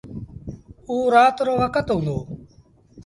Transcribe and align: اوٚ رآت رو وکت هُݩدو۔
اوٚ 0.89 1.11
رآت 1.13 1.35
رو 1.45 1.53
وکت 1.61 1.87
هُݩدو۔ 1.93 2.17